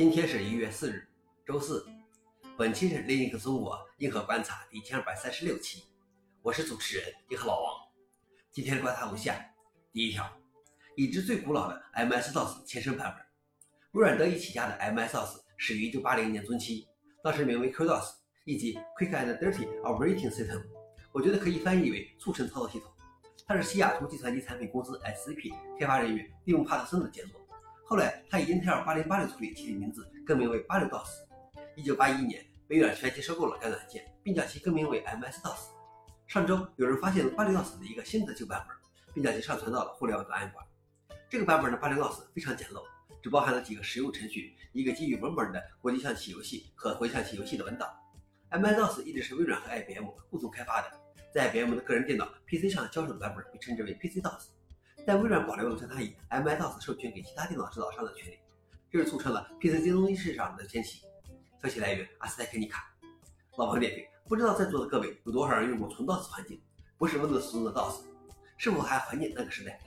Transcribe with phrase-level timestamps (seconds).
[0.00, 1.06] 今天是一月四日，
[1.44, 1.86] 周四。
[2.56, 5.82] 本期是 Linux 中国硬核观察第一千二百三十六期，
[6.40, 7.74] 我是主持人硬核老王。
[8.50, 9.38] 今天观察如下：
[9.92, 10.26] 第一条，
[10.96, 13.26] 已知最古老的 MS-DOS 前身版本。
[13.92, 16.88] 微软得以起家的 MS-DOS 始于1980年中期，
[17.22, 18.14] 当时名为 QDOS，
[18.46, 20.64] 以及 Quick and Dirty Operating System。
[21.12, 22.90] 我觉得可以翻译为促成操作系统。
[23.46, 27.38] 它是西雅图计算机产品公司 SCP 开发人员利用帕特森的杰作。
[27.90, 31.26] 后来，他以英特尔8086处理器的名字更名为 86DOS。
[31.76, 35.58] 1981年，微软全机收购了该软件，并将其更名为 MS-DOS。
[36.28, 38.76] 上周，有人发现了 86DOS 的一个新的旧版本，
[39.12, 40.64] 并将其上传到了互联网档案馆。
[41.28, 42.84] 这个版本的 86DOS 非常简陋，
[43.20, 47.92] 只包含了几个实用程序、一个基于文本的国际象棋游戏和回象棋游戏的文档。
[48.52, 50.92] MS-DOS 一直是微软和 IBM 共同开发的，
[51.34, 54.50] 在 IBM 的个人电脑 PC 上销售的版本被称之为 PC-DOS。
[55.06, 58.38] 但微软保留了将它以 MS-DOS 授权给其他电脑制造商的权利，
[58.90, 61.02] 这是促成了 PC 金融市场的掀起。
[61.62, 62.94] 消息来源：阿斯泰克尼卡。
[63.56, 66.60] 老王点评：不知道在座的各位有多少人用过纯 DOS 环境，
[66.96, 68.02] 不是 Windows 中的 DOS，
[68.56, 69.78] 是否还怀念那个时代？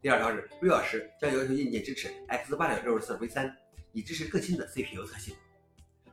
[0.00, 3.54] 第二条是，瑞尔十将要求硬件支持 X86 64 V3，
[3.92, 5.34] 以支持更新的 CPU 特性。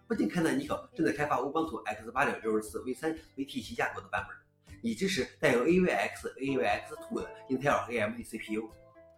[0.07, 4.35] 不仅开纳尼克正在开发乌邦图 X86 64 V3 为 T 七架构的版本。
[4.81, 8.69] 以支持带有 AVX、AVX2 的 Intel AMD CPU。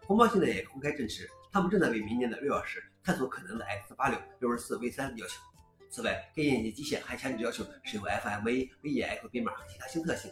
[0.06, 5.42] 红帽现在也公开证实，他们正在为明年的六小时探索可能的 X86 64 V3 要求。
[5.89, 10.32] 此外，该硬件机械还强制要求使用 FMA、VEX 编码和其他新特性。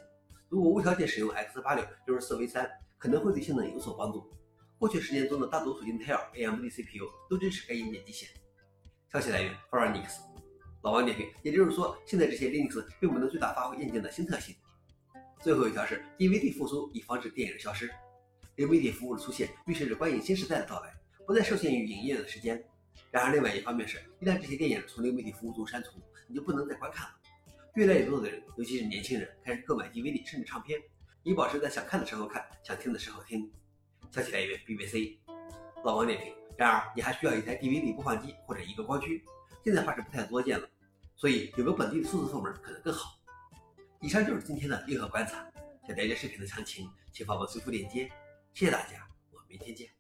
[0.50, 4.30] 如果无条件使用 X86 64 V3，可能会对性能有所帮助。
[4.78, 8.28] 过去十年中的大多数 Intel AMD CPU 都支持该硬件机械。
[9.12, 10.22] 消息来源 f o r e i g n x
[10.82, 14.56] 老王点评：也就是说，现在这些 Linux 并不能最大发挥硬件的新特性。
[15.50, 17.90] 最后一条是 DVD 复苏，以防止电影消失。
[18.56, 20.94] 流媒体服务的出现预示着观影新时代的到来，
[21.26, 22.64] 不再受限于影业的时间。
[23.10, 27.16] 然而，另外一方面是，一旦这些电影从流媒体服务中删除，你就不能再观看了。
[27.74, 30.80] 越来越多的人，尤其是年轻人，开始购买 DVD 甚至唱片，
[31.24, 33.52] 以保持在想看的时候看，想听的时候听。
[34.12, 35.18] 消息来源：BBC。
[35.84, 39.26] 老王点评：然而，你还需要一台 DVD 播放机或者一个光驱，
[39.66, 40.70] 现在怕是不太多见了。
[41.16, 43.19] 所以，有个本地的数字后门可能更好。
[44.02, 45.46] 以上就是今天的硬核观察。
[45.86, 48.10] 想了解视频的详情，请访问随附链接。
[48.54, 49.99] 谢谢大家，我们明天见。